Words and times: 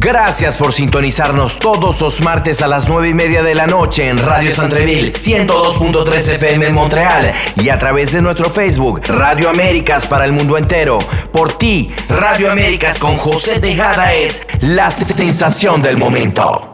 Gracias 0.00 0.56
por 0.56 0.72
sintonizarnos 0.72 1.58
todos 1.58 2.00
los 2.00 2.20
martes 2.20 2.62
a 2.62 2.68
las 2.68 2.88
9 2.88 3.08
y 3.08 3.14
media 3.14 3.42
de 3.42 3.56
la 3.56 3.66
noche 3.66 4.08
en 4.08 4.16
Radio 4.16 4.54
Santreville, 4.54 5.12
102.3 5.12 6.34
FM 6.34 6.68
en 6.68 6.74
Montreal 6.74 7.32
y 7.56 7.68
a 7.68 7.78
través 7.78 8.12
de 8.12 8.22
nuestro 8.22 8.48
Facebook, 8.48 9.02
Radio 9.08 9.50
Américas 9.50 10.06
para 10.06 10.24
el 10.24 10.32
mundo 10.32 10.56
entero. 10.56 11.00
Por 11.32 11.58
ti, 11.58 11.90
Radio 12.08 12.48
Américas 12.52 13.00
con 13.00 13.16
José 13.16 13.58
Tejada 13.58 14.14
es 14.14 14.46
la 14.60 14.92
sensación 14.92 15.82
del 15.82 15.96
momento. 15.96 16.67